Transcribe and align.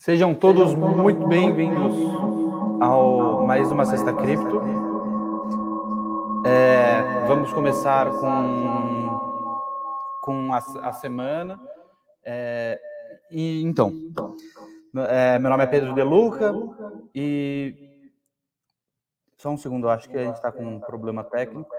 Sejam 0.00 0.34
todos 0.34 0.74
muito 0.74 1.28
bem-vindos 1.28 1.94
ao 2.80 3.46
mais 3.46 3.70
uma 3.70 3.84
Sexta 3.84 4.14
Cripto. 4.14 4.62
É, 6.46 7.26
vamos 7.26 7.52
começar 7.52 8.10
com, 8.10 9.20
com 10.22 10.54
a, 10.54 10.88
a 10.88 10.92
semana. 10.94 11.60
É, 12.24 12.80
e 13.30 13.62
então, 13.62 13.92
é, 15.06 15.38
meu 15.38 15.50
nome 15.50 15.64
é 15.64 15.66
Pedro 15.66 15.94
De 15.94 16.02
Luca 16.02 16.50
e 17.14 18.00
só 19.36 19.50
um 19.50 19.58
segundo, 19.58 19.90
acho 19.90 20.08
que 20.08 20.16
a 20.16 20.24
gente 20.24 20.36
está 20.36 20.50
com 20.50 20.64
um 20.64 20.80
problema 20.80 21.22
técnico. 21.22 21.70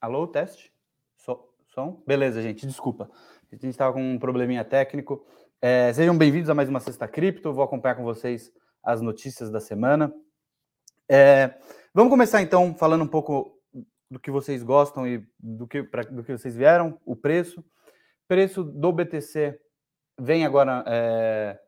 Alô, 0.00 0.26
teste? 0.26 0.76
som? 1.76 2.02
Beleza, 2.06 2.40
gente, 2.40 2.66
desculpa. 2.66 3.10
A 3.52 3.54
gente 3.54 3.68
estava 3.68 3.92
com 3.92 4.02
um 4.02 4.18
probleminha 4.18 4.64
técnico. 4.64 5.26
É, 5.60 5.92
sejam 5.92 6.16
bem-vindos 6.16 6.48
a 6.48 6.54
mais 6.54 6.68
uma 6.68 6.80
Sexta 6.80 7.08
Cripto. 7.08 7.52
Vou 7.52 7.64
acompanhar 7.64 7.96
com 7.96 8.04
vocês 8.04 8.52
as 8.82 9.00
notícias 9.00 9.50
da 9.50 9.60
semana. 9.60 10.10
É, 11.06 11.58
vamos 11.94 12.10
começar 12.10 12.40
então 12.40 12.74
falando 12.74 13.04
um 13.04 13.08
pouco 13.08 13.58
do 14.10 14.18
que 14.20 14.30
vocês 14.30 14.62
gostam 14.62 15.06
e 15.06 15.26
do 15.38 15.66
que, 15.66 15.82
pra, 15.82 16.02
do 16.02 16.22
que 16.22 16.32
vocês 16.32 16.56
vieram, 16.56 17.00
o 17.04 17.14
preço. 17.14 17.64
Preço 18.28 18.64
do 18.64 18.92
BTC 18.92 19.60
vem 20.18 20.46
agora. 20.46 20.84
É, 20.86 21.58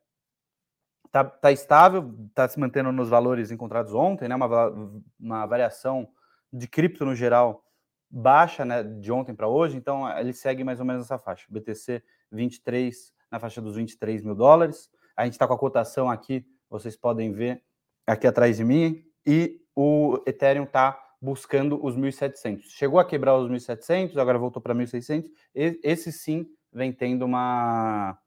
tá, 1.11 1.25
tá 1.25 1.53
estável, 1.53 2.15
está 2.29 2.49
se 2.49 2.59
mantendo 2.59 2.93
nos 2.93 3.09
valores 3.09 3.51
encontrados 3.51 3.95
ontem, 3.95 4.29
né? 4.29 4.35
Uma, 4.35 4.71
uma 5.19 5.47
variação 5.47 6.09
de 6.51 6.67
cripto 6.67 7.05
no 7.05 7.15
geral 7.15 7.65
baixa 8.11 8.65
né, 8.65 8.83
de 8.83 9.13
ontem 9.13 9.35
para 9.35 9.49
hoje, 9.49 9.77
então 9.77 10.09
ele 10.19 10.33
segue 10.33 10.65
mais 10.65 10.81
ou 10.81 10.87
menos 10.87 11.05
essa 11.05 11.19
faixa. 11.19 11.47
BTC 11.49 12.03
23, 12.31 13.13
na 13.31 13.39
faixa 13.39 13.61
dos 13.61 13.77
23 13.77 14.23
mil 14.23 14.35
dólares. 14.35 14.91
A 15.17 15.25
gente 15.25 15.35
está 15.35 15.47
com 15.47 15.55
a 15.55 15.59
cotação 15.59 16.11
aqui, 16.11 16.47
vocês 16.71 16.97
podem 16.97 17.33
ver 17.33 17.63
aqui 18.07 18.27
atrás 18.27 18.57
de 18.57 18.65
mim, 18.65 19.05
e 19.27 19.61
o 19.75 20.23
Ethereum 20.27 20.65
está 20.65 20.99
buscando 21.21 21.85
os 21.85 21.97
1.700. 21.97 22.63
Chegou 22.71 22.99
a 22.99 23.05
quebrar 23.05 23.37
os 23.37 23.51
1.700, 23.51 24.17
agora 24.17 24.39
voltou 24.39 24.63
para 24.63 24.75
1.600. 24.75 25.29
Esse 25.55 26.13
sim 26.13 26.47
vem 26.73 26.93
tendo 26.93 27.25
uma, 27.25 28.19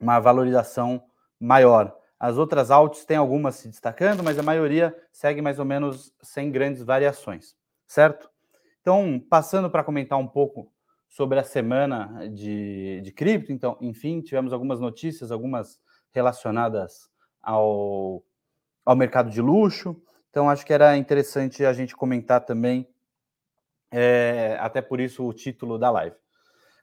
uma 0.00 0.18
valorização 0.18 1.04
maior. 1.38 1.96
As 2.18 2.38
outras 2.38 2.70
altas 2.70 3.04
tem 3.04 3.16
algumas 3.16 3.56
se 3.56 3.68
destacando, 3.68 4.22
mas 4.22 4.38
a 4.38 4.42
maioria 4.42 4.96
segue 5.12 5.42
mais 5.42 5.58
ou 5.58 5.64
menos 5.64 6.12
sem 6.22 6.50
grandes 6.50 6.82
variações, 6.82 7.54
certo? 7.86 8.33
Então, 8.84 9.18
passando 9.30 9.70
para 9.70 9.82
comentar 9.82 10.18
um 10.18 10.28
pouco 10.28 10.70
sobre 11.08 11.38
a 11.38 11.42
semana 11.42 12.28
de, 12.28 13.00
de 13.00 13.12
cripto, 13.12 13.50
então, 13.50 13.78
enfim, 13.80 14.20
tivemos 14.20 14.52
algumas 14.52 14.78
notícias, 14.78 15.32
algumas 15.32 15.80
relacionadas 16.12 17.08
ao, 17.40 18.22
ao 18.84 18.94
mercado 18.94 19.30
de 19.30 19.40
luxo. 19.40 19.96
Então, 20.28 20.50
acho 20.50 20.66
que 20.66 20.72
era 20.74 20.98
interessante 20.98 21.64
a 21.64 21.72
gente 21.72 21.96
comentar 21.96 22.44
também, 22.44 22.86
é, 23.90 24.58
até 24.60 24.82
por 24.82 25.00
isso 25.00 25.26
o 25.26 25.32
título 25.32 25.78
da 25.78 25.90
live. 25.90 26.16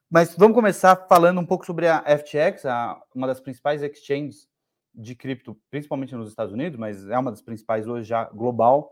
Mas 0.10 0.36
vamos 0.36 0.56
começar 0.56 0.96
falando 1.08 1.40
um 1.40 1.46
pouco 1.46 1.68
sobre 1.68 1.88
a 1.88 2.04
FTX, 2.18 2.66
a, 2.66 3.00
uma 3.14 3.28
das 3.28 3.40
principais 3.40 3.84
exchanges 3.84 4.50
de 4.92 5.14
cripto, 5.14 5.56
principalmente 5.70 6.16
nos 6.16 6.30
Estados 6.30 6.52
Unidos, 6.52 6.80
mas 6.80 7.08
é 7.08 7.20
uma 7.20 7.30
das 7.30 7.44
principais 7.44 7.86
hoje 7.86 8.10
já 8.10 8.24
global 8.24 8.92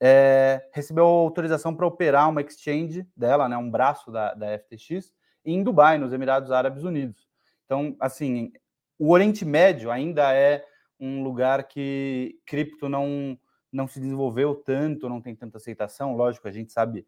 é, 0.00 0.66
recebeu 0.72 1.04
autorização 1.04 1.74
para 1.74 1.86
operar 1.86 2.28
uma 2.28 2.40
exchange 2.40 3.06
dela, 3.14 3.48
né, 3.48 3.56
um 3.56 3.70
braço 3.70 4.10
da, 4.10 4.32
da 4.34 4.58
FTX, 4.58 5.12
em 5.44 5.62
Dubai, 5.62 5.98
nos 5.98 6.12
Emirados 6.12 6.50
Árabes 6.50 6.84
Unidos. 6.84 7.28
Então, 7.66 7.94
assim, 8.00 8.52
o 8.98 9.10
Oriente 9.10 9.44
Médio 9.44 9.90
ainda 9.90 10.34
é 10.34 10.64
um 10.98 11.22
lugar 11.22 11.64
que 11.64 12.38
cripto 12.44 12.88
não, 12.88 13.38
não 13.72 13.86
se 13.86 14.00
desenvolveu 14.00 14.54
tanto, 14.54 15.08
não 15.08 15.20
tem 15.20 15.34
tanta 15.34 15.58
aceitação. 15.58 16.16
Lógico, 16.16 16.48
a 16.48 16.50
gente 16.50 16.72
sabe 16.72 17.06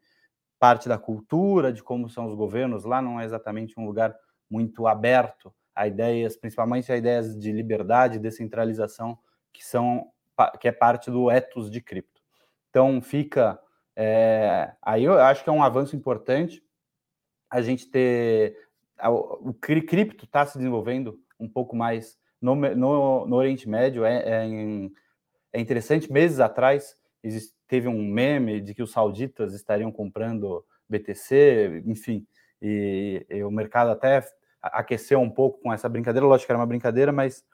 parte 0.59 0.87
da 0.87 0.97
cultura, 0.97 1.73
de 1.73 1.83
como 1.83 2.09
são 2.09 2.25
os 2.25 2.33
governos 2.33 2.85
lá, 2.85 3.01
não 3.01 3.19
é 3.19 3.25
exatamente 3.25 3.79
um 3.79 3.85
lugar 3.85 4.15
muito 4.49 4.87
aberto 4.87 5.53
a 5.75 5.87
ideias, 5.87 6.37
principalmente 6.37 6.91
a 6.91 6.97
ideias 6.97 7.37
de 7.37 7.51
liberdade, 7.51 8.19
descentralização, 8.19 9.17
que 9.51 9.65
são 9.65 10.09
que 10.59 10.67
é 10.67 10.71
parte 10.71 11.11
do 11.11 11.29
ethos 11.29 11.69
de 11.69 11.79
cripto. 11.79 12.12
Então 12.73 12.99
fica. 13.03 13.59
É, 13.95 14.73
aí 14.81 15.03
eu 15.03 15.13
acho 15.19 15.43
que 15.43 15.49
é 15.49 15.53
um 15.53 15.61
avanço 15.61 15.95
importante 15.95 16.63
a 17.47 17.61
gente 17.61 17.85
ter. 17.87 18.57
O 18.99 19.53
cripto 19.53 20.25
está 20.25 20.43
se 20.43 20.57
desenvolvendo 20.57 21.19
um 21.39 21.47
pouco 21.47 21.75
mais 21.75 22.17
no, 22.41 22.55
no, 22.55 23.27
no 23.27 23.35
Oriente 23.35 23.69
Médio. 23.69 24.03
É, 24.03 24.23
é, 24.25 24.47
é, 25.53 25.61
interessante. 25.61 26.11
Meses 26.11 26.39
atrás 26.39 26.97
existe, 27.21 27.53
teve 27.67 27.87
um 27.87 28.03
meme 28.03 28.59
de 28.59 28.73
que 28.73 28.81
os 28.81 28.91
sauditas 28.91 29.53
estariam 29.53 29.91
comprando 29.91 30.65
BTC, 30.89 31.83
enfim, 31.85 32.25
e, 32.59 33.23
e 33.29 33.43
o 33.43 33.51
mercado 33.51 33.91
até 33.91 34.27
aqueceu 34.63 35.19
um 35.19 35.29
pouco 35.29 35.61
com 35.61 35.71
essa 35.71 35.87
brincadeira. 35.87 36.25
Lógico 36.25 36.47
que 36.47 36.51
era 36.51 36.59
uma 36.59 36.65
brincadeira, 36.65 37.11
mas 37.11 37.45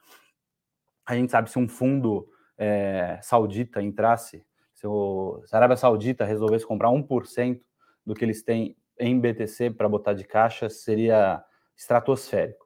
a 1.06 1.14
gente 1.14 1.30
sabe 1.30 1.52
se 1.52 1.60
um 1.60 1.68
fundo 1.68 2.30
é, 2.58 3.20
saudita 3.22 3.82
entrasse 3.82 4.48
se, 4.80 4.88
o, 4.88 5.42
se 5.46 5.54
a 5.54 5.60
Arábia 5.60 5.76
Saudita 5.76 6.24
resolvesse 6.24 6.66
comprar 6.66 6.88
1% 6.90 7.60
do 8.06 8.16
que 8.16 8.24
eles 8.24 8.42
têm 8.42 8.78
em 8.98 9.20
BTC 9.20 9.72
para 9.72 9.90
botar 9.90 10.14
de 10.14 10.24
caixa, 10.24 10.70
seria 10.70 11.44
estratosférico. 11.76 12.66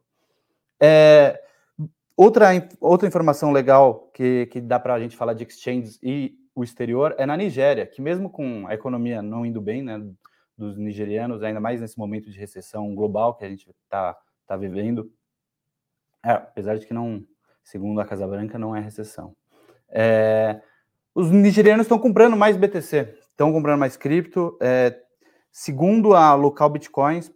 É, 0.80 1.42
outra, 2.16 2.50
outra 2.80 3.08
informação 3.08 3.52
legal 3.52 4.12
que, 4.14 4.46
que 4.48 4.62
dá 4.62 4.80
para 4.80 4.94
a 4.94 5.00
gente 5.00 5.18
falar 5.18 5.34
de 5.34 5.44
exchanges 5.44 6.00
e 6.04 6.36
o 6.54 6.64
exterior 6.64 7.16
é 7.18 7.26
na 7.26 7.36
Nigéria, 7.36 7.88
que 7.88 8.00
mesmo 8.00 8.30
com 8.30 8.68
a 8.68 8.76
economia 8.76 9.24
não 9.24 9.44
indo 9.44 9.60
bem, 9.60 9.82
né, 9.82 10.00
dos 10.56 10.78
nigerianos, 10.78 11.42
ainda 11.42 11.60
mais 11.60 11.82
nesse 11.82 11.98
momento 11.98 12.30
de 12.30 12.38
recessão 12.38 12.94
global 12.94 13.34
que 13.34 13.44
a 13.44 13.50
gente 13.50 13.68
está 13.86 14.16
tá 14.46 14.56
vivendo, 14.56 15.12
é, 16.24 16.34
apesar 16.34 16.78
de 16.78 16.86
que 16.86 16.94
não, 16.94 17.26
segundo 17.64 18.00
a 18.00 18.06
Casa 18.06 18.28
Branca, 18.28 18.60
não 18.60 18.76
é 18.76 18.80
recessão. 18.80 19.36
É, 19.90 20.62
os 21.16 21.30
nigerianos 21.30 21.86
estão 21.86 22.00
comprando 22.00 22.36
mais 22.36 22.58
BTC, 22.58 23.16
estão 23.30 23.52
comprando 23.52 23.80
mais 23.80 23.96
cripto. 23.96 24.58
É, 24.62 25.00
segundo 25.52 26.16
a 26.16 26.34
local 26.34 26.70
Bitcoins, 26.70 27.32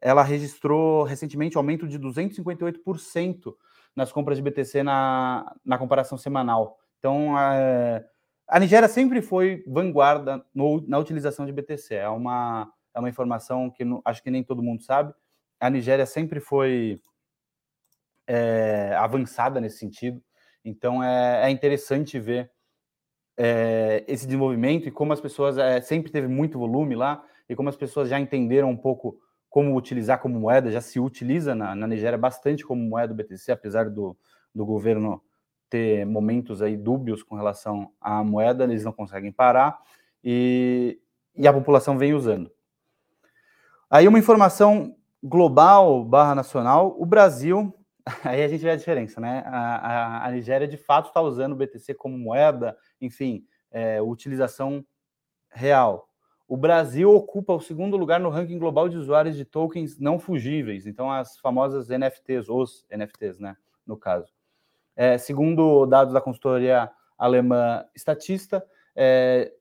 ela 0.00 0.22
registrou 0.22 1.02
recentemente 1.02 1.56
um 1.56 1.60
aumento 1.60 1.88
de 1.88 1.98
258% 1.98 3.54
nas 3.94 4.12
compras 4.12 4.36
de 4.36 4.42
BTC 4.42 4.82
na, 4.82 5.54
na 5.64 5.78
comparação 5.78 6.16
semanal. 6.18 6.78
Então, 6.98 7.34
a 7.36 8.60
Nigéria 8.60 8.88
sempre 8.88 9.20
foi 9.22 9.64
vanguarda 9.66 10.44
no, 10.54 10.86
na 10.86 10.98
utilização 10.98 11.46
de 11.46 11.52
BTC. 11.52 11.94
É 11.94 12.08
uma, 12.08 12.70
é 12.94 12.98
uma 12.98 13.08
informação 13.08 13.70
que 13.70 13.84
não, 13.84 14.00
acho 14.04 14.22
que 14.22 14.30
nem 14.30 14.44
todo 14.44 14.62
mundo 14.62 14.82
sabe. 14.82 15.12
A 15.58 15.70
Nigéria 15.70 16.06
sempre 16.06 16.38
foi 16.38 17.00
é, 18.26 18.94
avançada 18.98 19.60
nesse 19.60 19.78
sentido. 19.78 20.22
Então, 20.64 21.02
é, 21.02 21.46
é 21.46 21.50
interessante 21.50 22.20
ver 22.20 22.50
é, 23.36 24.04
esse 24.08 24.26
desenvolvimento 24.26 24.88
e 24.88 24.90
como 24.90 25.12
as 25.12 25.20
pessoas 25.20 25.58
é, 25.58 25.80
sempre 25.80 26.10
teve 26.10 26.26
muito 26.26 26.58
volume 26.58 26.94
lá 26.94 27.22
e 27.48 27.54
como 27.54 27.68
as 27.68 27.76
pessoas 27.76 28.08
já 28.08 28.18
entenderam 28.18 28.70
um 28.70 28.76
pouco 28.76 29.18
como 29.48 29.76
utilizar 29.76 30.20
como 30.20 30.38
moeda, 30.38 30.70
já 30.70 30.80
se 30.80 31.00
utiliza 31.00 31.54
na, 31.54 31.74
na 31.74 31.86
Nigéria 31.86 32.18
bastante 32.18 32.64
como 32.64 32.82
moeda 32.82 33.14
do 33.14 33.14
BTC, 33.14 33.52
apesar 33.52 33.88
do, 33.88 34.16
do 34.54 34.66
governo 34.66 35.22
ter 35.68 36.04
momentos 36.04 36.62
aí 36.62 36.76
dúbios 36.76 37.22
com 37.22 37.36
relação 37.36 37.90
à 38.00 38.22
moeda, 38.22 38.64
eles 38.64 38.84
não 38.84 38.92
conseguem 38.92 39.32
parar 39.32 39.78
e, 40.22 41.00
e 41.34 41.46
a 41.46 41.52
população 41.52 41.98
vem 41.98 42.14
usando. 42.14 42.50
Aí 43.88 44.06
uma 44.06 44.18
informação 44.18 44.96
global 45.22 46.04
barra 46.04 46.34
nacional, 46.34 46.94
o 46.98 47.06
Brasil, 47.06 47.74
aí 48.24 48.42
a 48.42 48.48
gente 48.48 48.62
vê 48.62 48.70
a 48.70 48.76
diferença, 48.76 49.20
né? 49.20 49.42
A, 49.46 49.76
a, 49.76 50.26
a 50.26 50.30
Nigéria 50.30 50.68
de 50.68 50.76
fato 50.76 51.08
está 51.08 51.20
usando 51.20 51.52
o 51.52 51.56
BTC 51.56 51.94
como 51.94 52.18
moeda, 52.18 52.76
enfim, 53.00 53.46
é, 53.70 54.00
utilização 54.00 54.84
real. 55.50 56.08
O 56.48 56.56
Brasil 56.56 57.12
ocupa 57.12 57.52
o 57.52 57.60
segundo 57.60 57.96
lugar 57.96 58.20
no 58.20 58.30
ranking 58.30 58.58
global 58.58 58.88
de 58.88 58.96
usuários 58.96 59.36
de 59.36 59.44
tokens 59.44 59.98
não 59.98 60.18
fugíveis, 60.18 60.86
então 60.86 61.10
as 61.10 61.38
famosas 61.38 61.88
NFTs, 61.88 62.48
os 62.48 62.86
NFTs, 62.90 63.38
né, 63.38 63.56
no 63.84 63.96
caso. 63.96 64.32
É, 64.94 65.18
segundo 65.18 65.84
dados 65.86 66.14
da 66.14 66.20
consultoria 66.20 66.90
alemã 67.18 67.84
Statista, 67.96 68.64
é, 68.94 69.52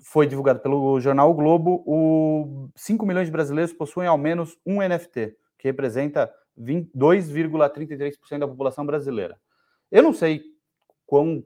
foi 0.00 0.26
divulgado 0.26 0.60
pelo 0.60 1.00
jornal 1.00 1.30
o 1.30 1.34
Globo, 1.34 1.82
o 1.86 2.68
5 2.76 3.04
milhões 3.06 3.26
de 3.26 3.32
brasileiros 3.32 3.72
possuem 3.72 4.06
ao 4.06 4.18
menos 4.18 4.56
um 4.64 4.80
NFT, 4.80 5.36
que 5.58 5.66
representa 5.66 6.32
2,33% 6.58 8.38
da 8.38 8.48
população 8.48 8.84
brasileira. 8.84 9.38
Eu 9.90 10.02
não 10.02 10.12
sei 10.12 10.42
quão 11.06 11.44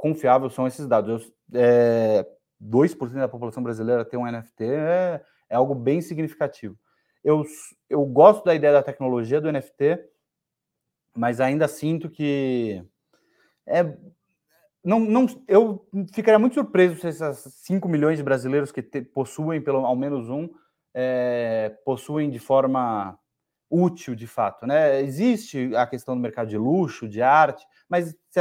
confiável 0.00 0.48
são 0.48 0.66
esses 0.66 0.88
dados. 0.88 1.30
Eu, 1.52 1.60
é, 1.60 2.26
2% 2.62 3.12
da 3.12 3.28
população 3.28 3.62
brasileira 3.62 4.04
tem 4.04 4.18
um 4.18 4.26
NFT 4.26 4.64
é, 4.64 5.22
é 5.48 5.56
algo 5.56 5.74
bem 5.74 6.00
significativo. 6.00 6.76
Eu, 7.22 7.44
eu 7.88 8.04
gosto 8.06 8.44
da 8.44 8.54
ideia 8.54 8.72
da 8.72 8.82
tecnologia 8.82 9.42
do 9.42 9.52
NFT, 9.52 10.02
mas 11.14 11.38
ainda 11.38 11.68
sinto 11.68 12.08
que 12.08 12.82
é, 13.66 13.94
não, 14.82 15.00
não, 15.00 15.26
eu 15.46 15.86
ficaria 16.14 16.38
muito 16.38 16.54
surpreso 16.54 16.98
se 16.98 17.08
essas 17.08 17.38
5 17.38 17.86
milhões 17.86 18.16
de 18.16 18.24
brasileiros 18.24 18.72
que 18.72 18.82
te, 18.82 19.02
possuem 19.02 19.60
pelo 19.60 19.84
ao 19.84 19.94
menos 19.94 20.30
um 20.30 20.48
é, 20.94 21.76
possuem 21.84 22.30
de 22.30 22.38
forma 22.38 23.18
útil 23.68 24.14
de 24.14 24.26
fato. 24.26 24.66
Né? 24.66 25.02
Existe 25.02 25.76
a 25.76 25.86
questão 25.86 26.16
do 26.16 26.22
mercado 26.22 26.48
de 26.48 26.56
luxo, 26.56 27.06
de 27.06 27.20
arte, 27.20 27.66
mas 27.86 28.16
se 28.30 28.40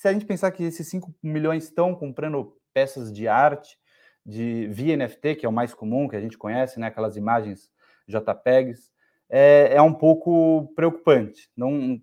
se 0.00 0.08
a 0.08 0.14
gente 0.14 0.24
pensar 0.24 0.50
que 0.50 0.64
esses 0.64 0.88
5 0.88 1.14
milhões 1.22 1.64
estão 1.64 1.94
comprando 1.94 2.56
peças 2.72 3.12
de 3.12 3.28
arte 3.28 3.78
de 4.24 4.66
via 4.68 4.96
NFT, 4.96 5.34
que 5.34 5.44
é 5.44 5.48
o 5.48 5.52
mais 5.52 5.74
comum, 5.74 6.08
que 6.08 6.16
a 6.16 6.20
gente 6.22 6.38
conhece, 6.38 6.80
né? 6.80 6.86
aquelas 6.86 7.18
imagens 7.18 7.70
JPEGs, 8.08 8.90
é, 9.28 9.74
é 9.74 9.82
um 9.82 9.92
pouco 9.92 10.72
preocupante. 10.74 11.50
Não, 11.54 12.00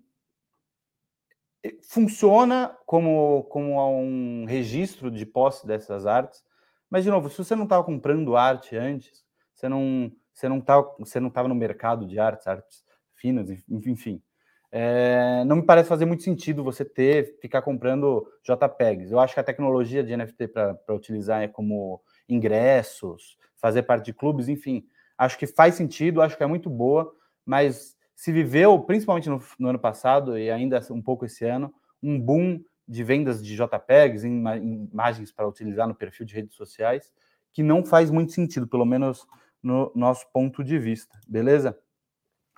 funciona 1.88 2.72
como, 2.86 3.42
como 3.50 4.00
um 4.00 4.44
registro 4.44 5.10
de 5.10 5.26
posse 5.26 5.66
dessas 5.66 6.06
artes, 6.06 6.44
mas, 6.88 7.02
de 7.02 7.10
novo, 7.10 7.28
se 7.28 7.38
você 7.38 7.56
não 7.56 7.64
estava 7.64 7.82
comprando 7.82 8.36
arte 8.36 8.76
antes, 8.76 9.24
você 9.52 9.68
não 9.68 10.12
você 10.32 10.48
não 10.48 10.58
estava 10.58 10.94
você 11.00 11.18
não 11.18 11.30
tava 11.30 11.48
no 11.48 11.54
mercado 11.56 12.06
de 12.06 12.20
artes, 12.20 12.46
artes 12.46 12.84
finas, 13.16 13.50
enfim. 13.68 14.22
É, 14.70 15.44
não 15.46 15.56
me 15.56 15.62
parece 15.62 15.88
fazer 15.88 16.04
muito 16.04 16.22
sentido 16.22 16.62
você 16.62 16.84
ter, 16.84 17.38
ficar 17.40 17.62
comprando 17.62 18.26
JPEGs. 18.42 19.10
Eu 19.10 19.18
acho 19.18 19.34
que 19.34 19.40
a 19.40 19.44
tecnologia 19.44 20.04
de 20.04 20.16
NFT 20.16 20.48
para 20.48 20.94
utilizar 20.94 21.42
é 21.42 21.48
como 21.48 22.02
ingressos, 22.28 23.38
fazer 23.56 23.82
parte 23.82 24.06
de 24.06 24.12
clubes, 24.12 24.48
enfim, 24.48 24.84
acho 25.16 25.38
que 25.38 25.46
faz 25.46 25.74
sentido, 25.74 26.20
acho 26.20 26.36
que 26.36 26.42
é 26.42 26.46
muito 26.46 26.68
boa, 26.68 27.12
mas 27.44 27.96
se 28.14 28.30
viveu, 28.32 28.78
principalmente 28.80 29.28
no, 29.28 29.42
no, 29.58 29.68
ano 29.68 29.78
passado 29.78 30.38
e 30.38 30.50
ainda 30.50 30.80
um 30.90 31.02
pouco 31.02 31.24
esse 31.24 31.44
ano, 31.44 31.72
um 32.02 32.20
boom 32.20 32.62
de 32.86 33.02
vendas 33.04 33.44
de 33.44 33.56
JPEGs, 33.56 34.24
em, 34.24 34.46
em 34.48 34.88
imagens 34.92 35.32
para 35.32 35.48
utilizar 35.48 35.88
no 35.88 35.94
perfil 35.94 36.26
de 36.26 36.34
redes 36.34 36.54
sociais, 36.54 37.12
que 37.52 37.62
não 37.62 37.84
faz 37.84 38.10
muito 38.10 38.32
sentido, 38.32 38.66
pelo 38.66 38.84
menos 38.84 39.26
no 39.62 39.90
nosso 39.94 40.26
ponto 40.32 40.62
de 40.62 40.78
vista, 40.78 41.18
beleza? 41.26 41.76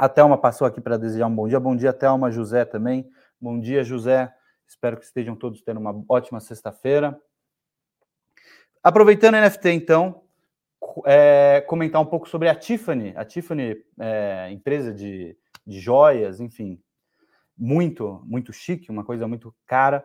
A 0.00 0.08
Thelma 0.08 0.38
passou 0.38 0.66
aqui 0.66 0.80
para 0.80 0.96
desejar 0.96 1.26
um 1.26 1.34
bom 1.34 1.46
dia. 1.46 1.60
Bom 1.60 1.76
dia, 1.76 1.92
Thelma, 1.92 2.30
José 2.30 2.64
também. 2.64 3.06
Bom 3.38 3.60
dia, 3.60 3.84
José. 3.84 4.32
Espero 4.66 4.96
que 4.96 5.04
estejam 5.04 5.36
todos 5.36 5.60
tendo 5.60 5.78
uma 5.78 6.02
ótima 6.08 6.40
sexta-feira. 6.40 7.20
Aproveitando 8.82 9.34
a 9.34 9.42
NFT, 9.42 9.68
então, 9.72 10.22
é, 11.04 11.62
comentar 11.66 12.00
um 12.00 12.06
pouco 12.06 12.26
sobre 12.26 12.48
a 12.48 12.54
Tiffany. 12.54 13.12
A 13.14 13.26
Tiffany 13.26 13.84
é 13.98 14.50
empresa 14.50 14.94
de 14.94 15.36
de 15.66 15.78
joias, 15.78 16.40
enfim, 16.40 16.80
muito, 17.56 18.22
muito 18.24 18.52
chique, 18.52 18.90
uma 18.90 19.04
coisa 19.04 19.28
muito 19.28 19.54
cara. 19.66 20.04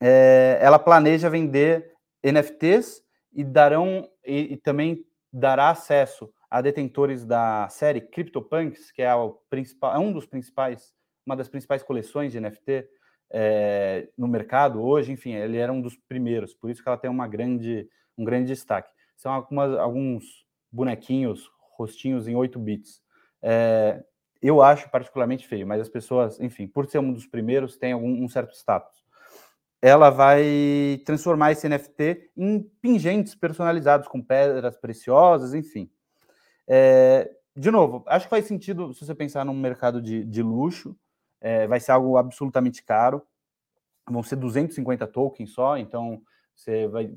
É, 0.00 0.58
ela 0.60 0.78
planeja 0.78 1.30
vender 1.30 1.92
NFTs 2.22 3.02
e 3.32 3.44
darão 3.44 4.08
e, 4.24 4.54
e, 4.54 4.56
também 4.56 5.04
dará 5.32 5.70
acesso 5.70 6.32
a 6.54 6.60
detentores 6.60 7.24
da 7.24 7.68
série 7.68 8.00
CryptoPunks, 8.00 8.92
que 8.92 9.02
é, 9.02 9.12
o 9.12 9.30
principal, 9.50 9.92
é 9.92 9.98
um 9.98 10.12
dos 10.12 10.24
principais, 10.24 10.94
uma 11.26 11.34
das 11.34 11.48
principais 11.48 11.82
coleções 11.82 12.30
de 12.30 12.38
NFT 12.38 12.88
é, 13.28 14.08
no 14.16 14.28
mercado 14.28 14.80
hoje. 14.80 15.10
Enfim, 15.10 15.32
ele 15.32 15.56
era 15.56 15.72
um 15.72 15.80
dos 15.80 15.96
primeiros, 15.96 16.54
por 16.54 16.70
isso 16.70 16.80
que 16.80 16.88
ela 16.88 16.96
tem 16.96 17.10
uma 17.10 17.26
grande, 17.26 17.88
um 18.16 18.22
grande 18.22 18.46
destaque. 18.46 18.88
São 19.16 19.32
algumas, 19.32 19.76
alguns 19.76 20.46
bonequinhos, 20.70 21.50
rostinhos 21.76 22.28
em 22.28 22.36
8 22.36 22.56
bits. 22.60 23.02
É, 23.42 24.04
eu 24.40 24.62
acho 24.62 24.88
particularmente 24.90 25.48
feio, 25.48 25.66
mas 25.66 25.80
as 25.80 25.88
pessoas, 25.88 26.38
enfim, 26.38 26.68
por 26.68 26.86
ser 26.86 27.00
um 27.00 27.12
dos 27.12 27.26
primeiros, 27.26 27.76
tem 27.76 27.90
algum, 27.90 28.22
um 28.22 28.28
certo 28.28 28.54
status. 28.54 29.02
Ela 29.82 30.08
vai 30.08 31.02
transformar 31.04 31.50
esse 31.50 31.68
NFT 31.68 32.30
em 32.36 32.60
pingentes 32.80 33.34
personalizados 33.34 34.06
com 34.06 34.22
pedras 34.22 34.76
preciosas, 34.76 35.52
enfim. 35.52 35.90
É, 36.66 37.30
de 37.56 37.70
novo, 37.70 38.02
acho 38.06 38.26
que 38.26 38.30
faz 38.30 38.46
sentido 38.46 38.92
se 38.92 39.04
você 39.04 39.14
pensar 39.14 39.44
num 39.44 39.54
mercado 39.54 40.00
de, 40.02 40.24
de 40.24 40.42
luxo, 40.42 40.96
é, 41.40 41.66
vai 41.66 41.78
ser 41.78 41.92
algo 41.92 42.16
absolutamente 42.16 42.82
caro. 42.82 43.22
Vão 44.08 44.22
ser 44.22 44.36
250 44.36 45.06
tokens 45.06 45.50
só, 45.50 45.76
então 45.78 46.22
você 46.54 46.88
vai. 46.88 47.12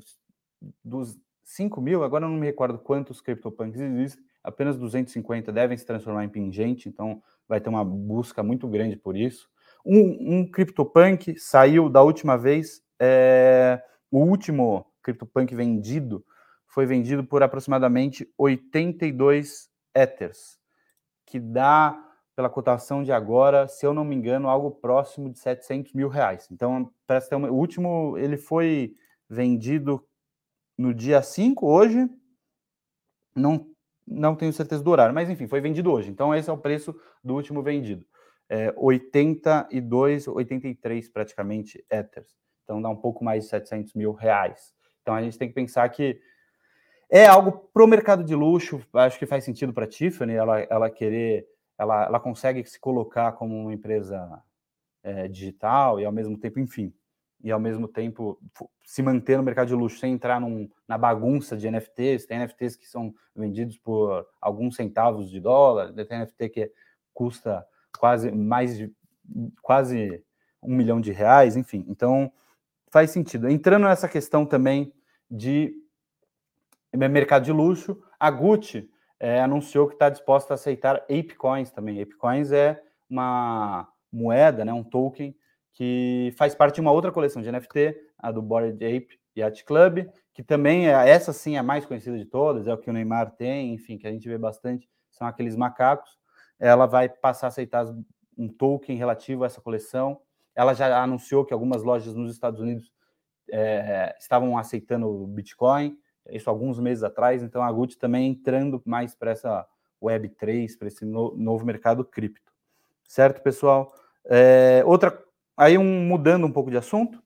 Dos 0.84 1.16
5 1.44 1.80
mil, 1.80 2.04
agora 2.04 2.26
eu 2.26 2.28
não 2.28 2.36
me 2.36 2.46
recordo 2.46 2.78
quantos 2.78 3.22
CryptoPunks 3.22 3.80
existem, 3.80 4.22
apenas 4.44 4.76
250 4.76 5.50
devem 5.50 5.78
se 5.78 5.86
transformar 5.86 6.24
em 6.24 6.28
pingente, 6.28 6.88
então 6.88 7.22
vai 7.48 7.58
ter 7.58 7.70
uma 7.70 7.82
busca 7.82 8.42
muito 8.42 8.68
grande 8.68 8.96
por 8.96 9.16
isso. 9.16 9.48
Um, 9.84 10.40
um 10.40 10.50
CryptoPunk 10.50 11.38
saiu 11.38 11.88
da 11.88 12.02
última 12.02 12.36
vez, 12.36 12.82
é, 13.00 13.82
o 14.10 14.18
último 14.18 14.84
CryptoPunk 15.02 15.54
vendido 15.54 16.22
foi 16.68 16.86
vendido 16.86 17.24
por 17.24 17.42
aproximadamente 17.42 18.30
82 18.36 19.68
Ethers, 19.94 20.58
que 21.26 21.40
dá, 21.40 21.98
pela 22.36 22.48
cotação 22.48 23.02
de 23.02 23.10
agora, 23.10 23.66
se 23.66 23.84
eu 23.84 23.92
não 23.92 24.04
me 24.04 24.14
engano, 24.14 24.48
algo 24.48 24.70
próximo 24.70 25.30
de 25.30 25.38
700 25.38 25.92
mil 25.92 26.08
reais. 26.08 26.48
Então, 26.52 26.92
ter 27.28 27.34
uma, 27.34 27.50
o 27.50 27.54
último, 27.54 28.16
ele 28.16 28.36
foi 28.36 28.94
vendido 29.28 30.06
no 30.76 30.94
dia 30.94 31.22
5, 31.22 31.66
hoje, 31.66 32.08
não 33.34 33.66
não 34.10 34.34
tenho 34.34 34.52
certeza 34.52 34.82
do 34.82 34.90
horário, 34.90 35.14
mas 35.14 35.28
enfim, 35.28 35.46
foi 35.46 35.60
vendido 35.60 35.92
hoje. 35.92 36.10
Então, 36.10 36.34
esse 36.34 36.48
é 36.48 36.52
o 36.52 36.56
preço 36.56 36.98
do 37.22 37.34
último 37.34 37.62
vendido. 37.62 38.06
É 38.48 38.72
82, 38.74 40.26
83 40.26 41.10
praticamente 41.10 41.84
Ethers. 41.90 42.34
Então, 42.64 42.80
dá 42.80 42.88
um 42.88 42.96
pouco 42.96 43.22
mais 43.22 43.44
de 43.44 43.50
700 43.50 43.92
mil 43.92 44.12
reais. 44.12 44.72
Então, 45.02 45.14
a 45.14 45.22
gente 45.22 45.36
tem 45.36 45.48
que 45.48 45.54
pensar 45.54 45.86
que 45.90 46.18
é 47.10 47.26
algo 47.26 47.68
para 47.72 47.84
o 47.84 47.86
mercado 47.86 48.22
de 48.22 48.34
luxo. 48.34 48.80
Acho 48.92 49.18
que 49.18 49.26
faz 49.26 49.44
sentido 49.44 49.72
para 49.72 49.86
Tiffany 49.86 50.34
ela, 50.34 50.60
ela 50.60 50.90
querer, 50.90 51.46
ela, 51.78 52.04
ela 52.06 52.20
consegue 52.20 52.64
se 52.64 52.78
colocar 52.78 53.32
como 53.32 53.56
uma 53.58 53.72
empresa 53.72 54.42
é, 55.02 55.28
digital 55.28 55.98
e 55.98 56.04
ao 56.04 56.12
mesmo 56.12 56.36
tempo, 56.36 56.60
enfim, 56.60 56.92
e 57.42 57.50
ao 57.50 57.60
mesmo 57.60 57.86
tempo 57.86 58.38
se 58.84 59.02
manter 59.02 59.36
no 59.36 59.42
mercado 59.42 59.68
de 59.68 59.74
luxo 59.74 59.98
sem 59.98 60.12
entrar 60.12 60.40
num, 60.40 60.68
na 60.86 60.98
bagunça 60.98 61.56
de 61.56 61.70
NFTs. 61.70 62.26
Tem 62.26 62.38
NFTs 62.38 62.76
que 62.76 62.86
são 62.86 63.14
vendidos 63.34 63.78
por 63.78 64.26
alguns 64.40 64.76
centavos 64.76 65.30
de 65.30 65.40
dólar, 65.40 65.92
tem 66.06 66.20
NFT 66.20 66.48
que 66.48 66.72
custa 67.14 67.66
quase 67.98 68.30
mais 68.30 68.76
de 68.76 68.92
quase 69.62 70.22
um 70.62 70.74
milhão 70.74 71.00
de 71.00 71.12
reais, 71.12 71.56
enfim. 71.56 71.84
Então 71.88 72.32
faz 72.90 73.10
sentido. 73.10 73.48
Entrando 73.48 73.84
nessa 73.84 74.08
questão 74.08 74.44
também 74.44 74.92
de 75.30 75.74
mercado 76.96 77.44
de 77.44 77.52
luxo, 77.52 78.00
a 78.18 78.30
Gucci 78.30 78.88
é, 79.20 79.40
anunciou 79.40 79.88
que 79.88 79.94
está 79.94 80.08
disposta 80.08 80.54
a 80.54 80.56
aceitar 80.56 80.96
ApeCoins 81.02 81.70
também. 81.70 82.00
ApeCoins 82.00 82.52
é 82.52 82.80
uma 83.08 83.88
moeda, 84.12 84.64
né, 84.64 84.72
um 84.72 84.84
token 84.84 85.34
que 85.72 86.32
faz 86.36 86.54
parte 86.54 86.76
de 86.76 86.80
uma 86.80 86.90
outra 86.90 87.12
coleção 87.12 87.40
de 87.40 87.50
NFT, 87.52 87.96
a 88.18 88.32
do 88.32 88.42
Bored 88.42 88.84
Ape 88.84 89.18
Yacht 89.36 89.64
Club, 89.64 90.08
que 90.34 90.42
também 90.42 90.88
é 90.88 91.08
essa 91.08 91.32
sim 91.32 91.56
é 91.56 91.58
a 91.58 91.62
mais 91.62 91.86
conhecida 91.86 92.18
de 92.18 92.24
todas, 92.24 92.66
é 92.66 92.74
o 92.74 92.78
que 92.78 92.90
o 92.90 92.92
Neymar 92.92 93.30
tem, 93.32 93.74
enfim, 93.74 93.96
que 93.96 94.06
a 94.06 94.10
gente 94.10 94.28
vê 94.28 94.36
bastante, 94.36 94.88
são 95.10 95.26
aqueles 95.26 95.54
macacos. 95.56 96.18
Ela 96.58 96.86
vai 96.86 97.08
passar 97.08 97.46
a 97.46 97.48
aceitar 97.48 97.86
um 98.36 98.48
token 98.48 98.96
relativo 98.96 99.44
a 99.44 99.46
essa 99.46 99.60
coleção. 99.60 100.20
Ela 100.54 100.74
já 100.74 101.00
anunciou 101.00 101.44
que 101.44 101.52
algumas 101.52 101.82
lojas 101.82 102.14
nos 102.14 102.32
Estados 102.32 102.60
Unidos 102.60 102.92
é, 103.50 104.16
estavam 104.18 104.58
aceitando 104.58 105.08
o 105.08 105.26
Bitcoin, 105.26 105.96
isso 106.30 106.50
alguns 106.50 106.78
meses 106.78 107.04
atrás, 107.04 107.42
então 107.42 107.62
a 107.62 107.70
Gucci 107.72 107.98
também 107.98 108.30
entrando 108.30 108.82
mais 108.84 109.14
para 109.14 109.30
essa 109.30 109.66
Web3, 110.02 110.78
para 110.78 110.88
esse 110.88 111.04
no, 111.04 111.34
novo 111.36 111.64
mercado 111.64 112.04
cripto. 112.04 112.52
Certo, 113.06 113.42
pessoal? 113.42 113.92
É, 114.24 114.82
outra 114.84 115.10
Aí, 115.58 115.76
um, 115.76 116.06
mudando 116.06 116.46
um 116.46 116.52
pouco 116.52 116.70
de 116.70 116.76
assunto, 116.76 117.20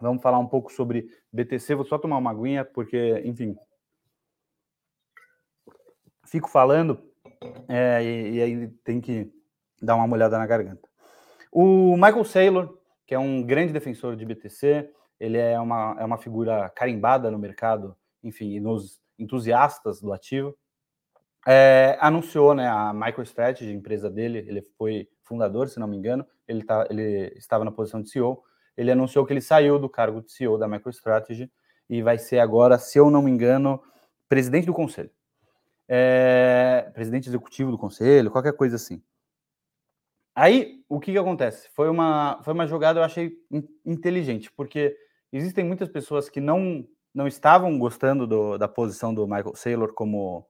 vamos 0.00 0.22
falar 0.22 0.38
um 0.38 0.46
pouco 0.46 0.72
sobre 0.72 1.06
BTC. 1.30 1.74
Vou 1.74 1.84
só 1.84 1.98
tomar 1.98 2.16
uma 2.16 2.30
aguinha, 2.30 2.64
porque, 2.64 3.20
enfim, 3.26 3.54
fico 6.24 6.48
falando 6.48 6.98
é, 7.68 8.02
e, 8.02 8.36
e, 8.36 8.42
aí 8.42 8.68
tem 8.82 9.02
que 9.02 9.30
dar 9.82 9.96
uma 9.96 10.06
molhada 10.06 10.38
na 10.38 10.46
garganta. 10.46 10.88
O 11.52 11.94
Michael 11.94 12.24
Saylor, 12.24 12.78
que 13.06 13.14
é 13.14 13.18
um 13.18 13.42
grande 13.42 13.70
defensor 13.70 14.16
de 14.16 14.24
BTC, 14.24 14.90
ele 15.18 15.38
é 15.38 15.58
uma, 15.58 15.96
é 15.98 16.04
uma 16.04 16.18
figura 16.18 16.68
carimbada 16.70 17.30
no 17.30 17.38
mercado, 17.38 17.96
enfim, 18.22 18.60
nos 18.60 19.00
entusiastas 19.18 20.00
do 20.00 20.12
ativo, 20.12 20.56
é, 21.46 21.96
anunciou 22.00 22.54
né, 22.54 22.66
a 22.68 22.92
MicroStrategy, 22.92 23.72
empresa 23.72 24.10
dele, 24.10 24.38
ele 24.38 24.62
foi 24.76 25.08
fundador, 25.22 25.68
se 25.68 25.78
não 25.78 25.86
me 25.86 25.96
engano, 25.96 26.26
ele, 26.46 26.64
tá, 26.64 26.86
ele 26.90 27.32
estava 27.36 27.64
na 27.64 27.70
posição 27.70 28.02
de 28.02 28.10
CEO, 28.10 28.42
ele 28.76 28.90
anunciou 28.90 29.24
que 29.24 29.32
ele 29.32 29.40
saiu 29.40 29.78
do 29.78 29.88
cargo 29.88 30.20
de 30.20 30.32
CEO 30.32 30.58
da 30.58 30.68
MicroStrategy 30.68 31.50
e 31.88 32.02
vai 32.02 32.18
ser 32.18 32.40
agora, 32.40 32.78
se 32.78 32.98
eu 32.98 33.10
não 33.10 33.22
me 33.22 33.30
engano, 33.30 33.80
presidente 34.28 34.66
do 34.66 34.74
conselho. 34.74 35.10
É, 35.88 36.90
presidente 36.92 37.28
executivo 37.28 37.70
do 37.70 37.78
conselho, 37.78 38.30
qualquer 38.30 38.52
coisa 38.52 38.74
assim. 38.74 39.00
Aí, 40.34 40.84
o 40.88 41.00
que, 41.00 41.12
que 41.12 41.18
acontece? 41.18 41.70
Foi 41.74 41.88
uma, 41.88 42.40
foi 42.42 42.52
uma 42.52 42.66
jogada, 42.66 42.98
eu 42.98 43.04
achei 43.04 43.38
inteligente, 43.84 44.50
porque 44.52 44.96
existem 45.36 45.64
muitas 45.64 45.88
pessoas 45.88 46.28
que 46.28 46.40
não, 46.40 46.86
não 47.14 47.26
estavam 47.26 47.78
gostando 47.78 48.26
do, 48.26 48.58
da 48.58 48.68
posição 48.68 49.14
do 49.14 49.26
Michael 49.26 49.54
Saylor 49.54 49.92
como, 49.94 50.46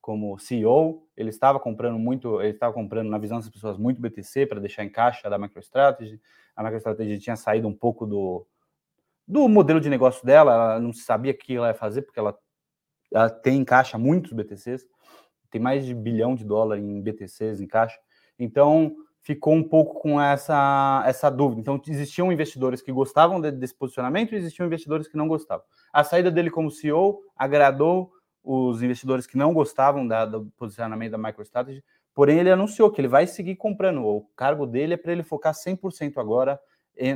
como 0.00 0.38
CEO. 0.38 1.08
Ele 1.16 1.30
estava 1.30 1.58
comprando 1.58 1.98
muito, 1.98 2.40
ele 2.40 2.50
estava 2.50 2.72
comprando, 2.72 3.08
na 3.08 3.18
visão 3.18 3.38
das 3.38 3.48
pessoas, 3.48 3.76
muito 3.76 4.00
BTC 4.00 4.46
para 4.46 4.60
deixar 4.60 4.84
em 4.84 4.90
caixa 4.90 5.28
da 5.28 5.38
MicroStrategy. 5.38 6.20
A 6.54 6.62
MicroStrategy 6.62 7.18
tinha 7.18 7.36
saído 7.36 7.66
um 7.68 7.74
pouco 7.74 8.06
do, 8.06 8.46
do 9.26 9.48
modelo 9.48 9.80
de 9.80 9.90
negócio 9.90 10.24
dela, 10.24 10.54
ela 10.54 10.80
não 10.80 10.92
sabia 10.92 11.32
o 11.32 11.36
que 11.36 11.56
ela 11.56 11.68
ia 11.68 11.74
fazer, 11.74 12.02
porque 12.02 12.18
ela, 12.18 12.38
ela 13.12 13.28
tem 13.28 13.58
em 13.58 13.64
caixa 13.64 13.98
muitos 13.98 14.32
BTCs, 14.32 14.86
tem 15.50 15.60
mais 15.60 15.84
de 15.84 15.94
bilhão 15.94 16.34
de 16.34 16.44
dólar 16.44 16.78
em 16.78 17.00
BTCs 17.00 17.60
em 17.60 17.66
caixa. 17.66 17.98
Então, 18.38 18.94
ficou 19.26 19.54
um 19.54 19.62
pouco 19.62 20.00
com 20.00 20.20
essa, 20.20 21.02
essa 21.04 21.28
dúvida. 21.28 21.60
Então, 21.60 21.82
existiam 21.88 22.32
investidores 22.32 22.80
que 22.80 22.92
gostavam 22.92 23.40
de, 23.40 23.50
desse 23.50 23.74
posicionamento 23.74 24.32
e 24.32 24.36
existiam 24.36 24.64
investidores 24.64 25.08
que 25.08 25.16
não 25.16 25.26
gostavam. 25.26 25.66
A 25.92 26.04
saída 26.04 26.30
dele 26.30 26.48
como 26.48 26.70
CEO 26.70 27.20
agradou 27.36 28.12
os 28.44 28.84
investidores 28.84 29.26
que 29.26 29.36
não 29.36 29.52
gostavam 29.52 30.06
da, 30.06 30.24
do 30.24 30.46
posicionamento 30.56 31.10
da 31.10 31.18
MicroStrategy, 31.18 31.82
porém 32.14 32.38
ele 32.38 32.52
anunciou 32.52 32.88
que 32.88 33.00
ele 33.00 33.08
vai 33.08 33.26
seguir 33.26 33.56
comprando. 33.56 34.04
O 34.04 34.30
cargo 34.36 34.64
dele 34.64 34.94
é 34.94 34.96
para 34.96 35.10
ele 35.10 35.24
focar 35.24 35.52
100% 35.52 36.18
agora 36.18 36.56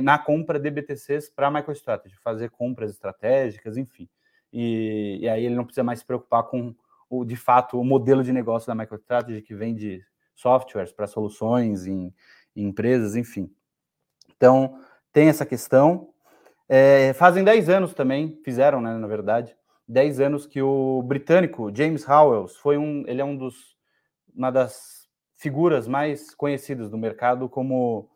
na 0.03 0.19
compra 0.19 0.59
de 0.59 0.69
BTCs 0.69 1.29
para 1.29 1.47
a 1.47 1.51
MicroStrategy, 1.51 2.17
fazer 2.17 2.49
compras 2.49 2.91
estratégicas, 2.91 3.77
enfim. 3.77 4.09
E, 4.51 5.19
e, 5.21 5.29
aí 5.29 5.45
ele 5.45 5.55
não 5.55 5.63
precisa 5.63 5.83
mais 5.85 5.99
se 5.99 6.05
preocupar 6.05 6.43
com, 6.43 6.75
o, 7.09 7.23
de 7.23 7.37
fato, 7.37 7.79
o 7.79 7.85
modelo 7.85 8.21
de 8.21 8.33
negócio 8.33 8.67
da 8.67 8.75
MicroStrategy 8.75 9.41
que 9.41 9.55
vem 9.55 9.73
de 9.73 10.03
softwares 10.41 10.91
para 10.91 11.07
soluções 11.07 11.85
em, 11.85 12.13
em, 12.55 12.67
empresas, 12.67 13.15
enfim. 13.15 13.51
Então, 14.35 14.79
tem 15.13 15.27
essa 15.27 15.45
questão. 15.45 16.09
É, 16.67 17.13
fazem 17.13 17.43
10 17.43 17.69
anos 17.69 17.93
também, 17.93 18.39
fizeram, 18.43 18.81
né, 18.81 18.97
na 18.97 19.07
verdade, 19.07 19.55
10 19.87 20.19
anos 20.19 20.47
que 20.47 20.61
o 20.61 21.01
britânico 21.03 21.71
James 21.75 22.07
Howells 22.07 22.55
foi 22.57 22.77
um, 22.77 23.03
ele 23.07 23.21
é 23.21 23.25
um 23.25 23.35
dos, 23.35 23.75
uma 24.33 24.49
das 24.49 25.09
figuras 25.35 25.87
mais 25.87 26.33
conhecidas 26.33 26.89
do 26.89 26.97
mercado 26.97 27.49
como 27.49 28.09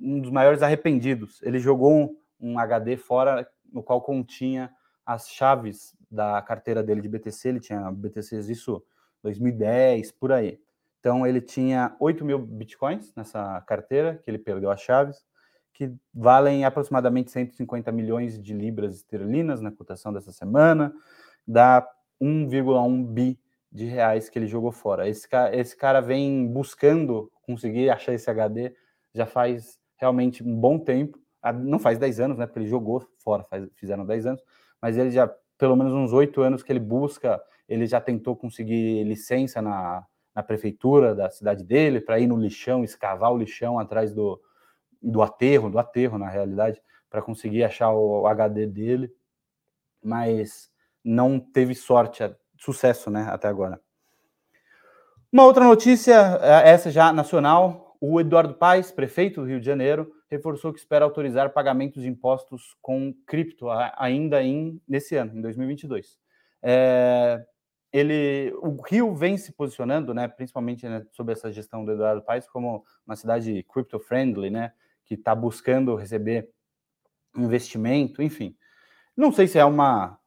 um 0.00 0.20
dos 0.20 0.30
maiores 0.30 0.62
arrependidos. 0.62 1.40
Ele 1.42 1.58
jogou 1.58 1.92
um, 1.92 2.16
um 2.40 2.58
HD 2.58 2.96
fora 2.96 3.48
no 3.72 3.82
qual 3.82 4.00
continha 4.00 4.70
as 5.06 5.28
chaves 5.28 5.96
da 6.10 6.40
carteira 6.42 6.82
dele 6.82 7.00
de 7.00 7.08
BTC, 7.08 7.48
ele 7.48 7.60
tinha 7.60 7.90
BTCs 7.90 8.48
isso 8.48 8.82
2010, 9.22 10.12
por 10.12 10.32
aí. 10.32 10.58
Então 11.00 11.26
ele 11.26 11.40
tinha 11.40 11.96
8 11.98 12.24
mil 12.24 12.38
bitcoins 12.38 13.12
nessa 13.16 13.60
carteira, 13.62 14.20
que 14.22 14.30
ele 14.30 14.38
perdeu 14.38 14.70
as 14.70 14.80
chaves, 14.80 15.24
que 15.72 15.90
valem 16.12 16.64
aproximadamente 16.64 17.30
150 17.30 17.90
milhões 17.90 18.40
de 18.40 18.52
libras 18.52 18.96
esterlinas 18.96 19.62
na 19.62 19.72
cotação 19.72 20.12
dessa 20.12 20.30
semana, 20.30 20.92
dá 21.46 21.86
1,1 22.20 23.04
bi 23.06 23.40
de 23.72 23.86
reais 23.86 24.28
que 24.28 24.38
ele 24.38 24.46
jogou 24.46 24.70
fora. 24.70 25.08
Esse 25.08 25.26
cara, 25.26 25.56
esse 25.56 25.74
cara 25.74 26.00
vem 26.02 26.46
buscando 26.46 27.32
conseguir 27.42 27.88
achar 27.88 28.12
esse 28.12 28.28
HD 28.28 28.74
já 29.14 29.24
faz 29.24 29.78
realmente 29.96 30.42
um 30.42 30.54
bom 30.54 30.78
tempo, 30.78 31.18
ah, 31.42 31.52
não 31.52 31.78
faz 31.78 31.98
10 31.98 32.20
anos, 32.20 32.38
né, 32.38 32.46
porque 32.46 32.58
ele 32.58 32.68
jogou 32.68 33.06
fora, 33.18 33.44
faz, 33.44 33.66
fizeram 33.74 34.04
10 34.04 34.26
anos, 34.26 34.42
mas 34.80 34.96
ele 34.96 35.10
já, 35.10 35.26
pelo 35.58 35.76
menos 35.76 35.92
uns 35.92 36.12
8 36.12 36.40
anos 36.42 36.62
que 36.62 36.70
ele 36.70 36.80
busca, 36.80 37.40
ele 37.68 37.86
já 37.86 38.00
tentou 38.00 38.36
conseguir 38.36 39.04
licença 39.04 39.62
na, 39.62 40.04
na 40.34 40.42
prefeitura 40.42 41.14
da 41.14 41.30
cidade 41.30 41.64
dele 41.64 42.00
para 42.00 42.18
ir 42.18 42.26
no 42.26 42.36
lixão, 42.36 42.84
escavar 42.84 43.32
o 43.32 43.38
lixão 43.38 43.78
atrás 43.78 44.12
do, 44.12 44.40
do 45.02 45.22
aterro, 45.22 45.70
do 45.70 45.78
aterro 45.78 46.18
na 46.18 46.28
realidade, 46.28 46.80
para 47.08 47.22
conseguir 47.22 47.64
achar 47.64 47.90
o, 47.92 48.26
HD 48.26 48.66
dele, 48.66 49.12
mas 50.02 50.70
não 51.04 51.40
teve 51.40 51.74
sorte, 51.74 52.22
sucesso, 52.56 53.10
né, 53.10 53.26
até 53.30 53.48
agora. 53.48 53.80
Uma 55.32 55.44
outra 55.44 55.64
notícia, 55.64 56.38
é, 56.42 56.70
essa 56.70 56.90
já 56.90 57.12
nacional, 57.12 57.96
o 58.00 58.20
Eduardo 58.20 58.54
Paes, 58.54 58.90
prefeito 58.90 59.40
do 59.40 59.46
Rio 59.46 59.60
de 59.60 59.66
Janeiro, 59.66 60.12
reforçou 60.28 60.72
que 60.72 60.78
espera 60.78 61.04
autorizar 61.04 61.52
pagamentos 61.52 62.02
de 62.02 62.08
impostos 62.08 62.76
com 62.80 63.12
cripto 63.26 63.66
ainda 63.96 64.42
em, 64.42 64.80
nesse 64.88 65.16
ano, 65.16 65.36
em 65.36 65.40
2022. 65.40 66.18
É, 66.62 67.44
ele, 67.92 68.52
o 68.62 68.80
Rio 68.82 69.14
vem 69.14 69.36
se 69.36 69.52
posicionando, 69.52 70.14
né, 70.14 70.28
principalmente 70.28 70.88
né, 70.88 71.04
sobre 71.12 71.32
essa 71.32 71.52
gestão 71.52 71.84
do 71.84 71.92
Eduardo 71.92 72.22
Paes, 72.22 72.48
como 72.48 72.84
uma 73.06 73.16
cidade 73.16 73.64
crypto-friendly, 73.64 74.50
né, 74.50 74.72
que 75.04 75.14
está 75.14 75.34
buscando 75.34 75.96
receber 75.96 76.48
investimento, 77.36 78.22
enfim. 78.22 78.56
Não 79.16 79.32
sei 79.32 79.46
se 79.46 79.58
é 79.58 79.64
uma. 79.64 80.18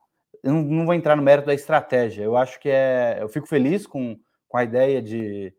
Eu 0.41 0.53
não, 0.53 0.85
vou 0.85 0.93
entrar 0.93 1.15
no 1.15 1.23
mérito 1.23 1.47
da 1.47 1.53
estratégia. 1.53 2.23
Eu 2.23 2.35
acho 2.35 2.59
que 2.59 2.69
é. 2.69 3.17
Eu 3.19 3.29
fico 3.29 3.47
feliz 3.47 3.87
com, 3.87 4.19
com 4.47 4.57
a 4.57 4.63
ideia 4.63 5.01
de 5.01 5.53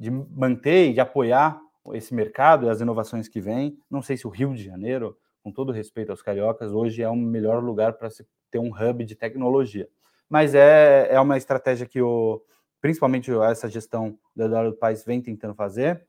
de 0.00 0.10
manter 0.10 0.88
e 0.88 0.94
de 0.94 1.00
apoiar 1.00 1.60
esse 1.92 2.14
mercado 2.14 2.66
e 2.66 2.70
as 2.70 2.80
inovações 2.80 3.28
que 3.28 3.38
vêm. 3.38 3.78
Não 3.90 4.00
sei 4.00 4.16
se 4.16 4.26
o 4.26 4.30
Rio 4.30 4.54
de 4.54 4.64
Janeiro, 4.64 5.14
com 5.42 5.52
todo 5.52 5.72
respeito 5.72 6.10
aos 6.10 6.22
cariocas, 6.22 6.72
hoje 6.72 7.02
é 7.02 7.08
o 7.08 7.14
melhor 7.14 7.62
lugar 7.62 7.92
para 7.94 8.08
se 8.08 8.26
ter 8.50 8.58
um 8.58 8.70
hub 8.70 9.04
de 9.04 9.14
tecnologia. 9.14 9.86
Mas 10.30 10.54
é, 10.54 11.08
é 11.10 11.20
uma 11.20 11.36
estratégia 11.36 11.86
que 11.86 12.00
o, 12.00 12.42
principalmente 12.80 13.30
essa 13.42 13.68
gestão 13.68 14.18
do 14.34 14.44
Eduardo 14.44 14.76
Paes 14.76 15.04
vem 15.04 15.20
tentando 15.20 15.54
fazer. 15.54 16.06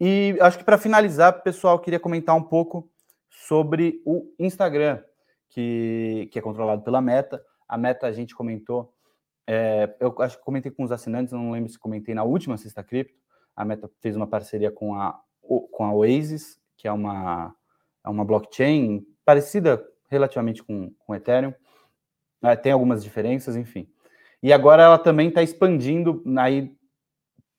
E 0.00 0.38
acho 0.40 0.58
que 0.58 0.64
para 0.64 0.78
finalizar, 0.78 1.42
pessoal, 1.42 1.78
queria 1.78 2.00
comentar 2.00 2.34
um 2.34 2.42
pouco 2.42 2.88
sobre 3.28 4.00
o 4.06 4.32
Instagram, 4.38 5.02
que, 5.50 6.28
que 6.32 6.38
é 6.38 6.42
controlado 6.42 6.82
pela 6.82 7.02
Meta. 7.02 7.44
A 7.68 7.76
Meta, 7.76 8.06
a 8.06 8.12
gente 8.12 8.34
comentou 8.34 8.94
é, 9.46 9.94
eu 10.00 10.14
acho 10.18 10.38
que 10.38 10.44
comentei 10.44 10.72
com 10.72 10.82
os 10.82 10.90
assinantes, 10.90 11.32
não 11.32 11.52
lembro 11.52 11.70
se 11.70 11.78
comentei 11.78 12.14
na 12.14 12.24
última 12.24 12.58
Sexta 12.58 12.82
Cripto. 12.82 13.14
A 13.54 13.64
Meta 13.64 13.88
fez 14.00 14.16
uma 14.16 14.26
parceria 14.26 14.70
com 14.72 14.94
a, 14.94 15.18
com 15.40 15.84
a 15.84 15.92
Oasis, 15.92 16.60
que 16.76 16.88
é 16.88 16.92
uma, 16.92 17.54
é 18.04 18.08
uma 18.08 18.24
blockchain 18.24 19.06
parecida 19.24 19.86
relativamente 20.08 20.64
com, 20.64 20.92
com 20.98 21.14
Ethereum. 21.14 21.54
É, 22.42 22.54
tem 22.56 22.72
algumas 22.72 23.02
diferenças, 23.02 23.56
enfim. 23.56 23.88
E 24.42 24.52
agora 24.52 24.82
ela 24.82 24.98
também 24.98 25.28
está 25.28 25.42
expandindo, 25.42 26.22
aí, 26.38 26.74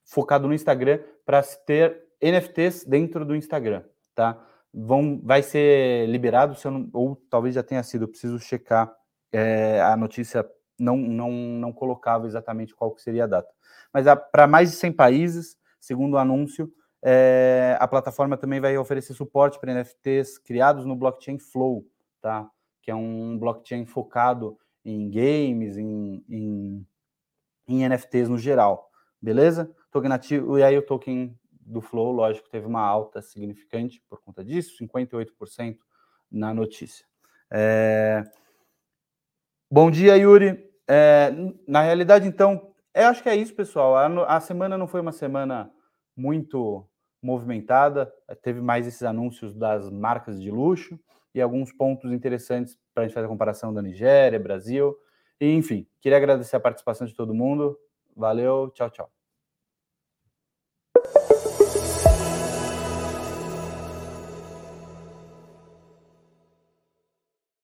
focado 0.04 0.46
no 0.46 0.54
Instagram, 0.54 1.00
para 1.24 1.42
ter 1.42 2.04
NFTs 2.22 2.84
dentro 2.84 3.24
do 3.24 3.36
Instagram, 3.36 3.84
tá? 4.14 4.42
Vão, 4.72 5.20
vai 5.22 5.42
ser 5.42 6.08
liberado, 6.08 6.54
se 6.54 6.68
não, 6.68 6.88
ou 6.92 7.16
talvez 7.28 7.54
já 7.54 7.62
tenha 7.62 7.82
sido, 7.82 8.08
preciso 8.08 8.38
checar 8.38 8.94
é, 9.32 9.80
a 9.82 9.96
notícia 9.96 10.48
não, 10.78 10.96
não, 10.96 11.30
não 11.30 11.72
colocava 11.72 12.26
exatamente 12.26 12.74
qual 12.74 12.96
seria 12.98 13.24
a 13.24 13.26
data. 13.26 13.48
Mas 13.92 14.06
para 14.30 14.46
mais 14.46 14.70
de 14.70 14.76
100 14.76 14.92
países, 14.92 15.56
segundo 15.80 16.14
o 16.14 16.18
anúncio, 16.18 16.72
é, 17.02 17.76
a 17.80 17.88
plataforma 17.88 18.36
também 18.36 18.60
vai 18.60 18.76
oferecer 18.76 19.14
suporte 19.14 19.58
para 19.58 19.74
NFTs 19.74 20.38
criados 20.38 20.84
no 20.84 20.96
blockchain 20.96 21.38
Flow, 21.38 21.84
tá? 22.20 22.48
que 22.82 22.90
é 22.90 22.94
um 22.94 23.38
blockchain 23.38 23.84
focado 23.86 24.58
em 24.90 25.10
games, 25.10 25.76
em, 25.76 26.24
em, 26.28 26.86
em 27.66 27.88
NFTs 27.88 28.28
no 28.28 28.38
geral, 28.38 28.90
beleza? 29.20 29.70
Token 29.90 30.12
ativo, 30.12 30.58
e 30.58 30.62
aí 30.62 30.78
o 30.78 30.82
token 30.82 31.38
do 31.60 31.80
Flow, 31.82 32.10
lógico, 32.10 32.48
teve 32.48 32.66
uma 32.66 32.80
alta 32.80 33.20
significante 33.20 34.02
por 34.08 34.22
conta 34.22 34.42
disso, 34.42 34.82
58% 34.82 35.76
na 36.30 36.54
notícia. 36.54 37.04
É... 37.50 38.24
Bom 39.70 39.90
dia, 39.90 40.16
Yuri. 40.16 40.66
É, 40.88 41.30
na 41.66 41.82
realidade, 41.82 42.26
então, 42.26 42.72
eu 42.94 43.08
acho 43.08 43.22
que 43.22 43.28
é 43.28 43.36
isso, 43.36 43.54
pessoal. 43.54 43.94
A, 43.94 44.36
a, 44.36 44.40
semana 44.40 44.78
não 44.78 44.86
foi 44.86 45.02
uma 45.02 45.12
semana 45.12 45.70
muito 46.16 46.88
movimentada, 47.22 48.10
teve 48.42 48.62
mais 48.62 48.86
esses 48.86 49.02
anúncios 49.02 49.54
das 49.54 49.90
marcas 49.90 50.40
de 50.40 50.50
luxo 50.50 50.98
e 51.38 51.42
alguns 51.42 51.72
pontos 51.72 52.12
interessantes 52.12 52.78
para 52.94 53.04
a 53.04 53.06
gente 53.06 53.14
fazer 53.14 53.26
a 53.26 53.28
comparação 53.28 53.72
da 53.72 53.80
Nigéria, 53.80 54.38
Brasil. 54.38 54.96
E, 55.40 55.52
enfim, 55.52 55.86
queria 56.00 56.18
agradecer 56.18 56.56
a 56.56 56.60
participação 56.60 57.06
de 57.06 57.14
todo 57.14 57.34
mundo. 57.34 57.78
Valeu, 58.16 58.70
tchau, 58.74 58.90
tchau. 58.90 59.17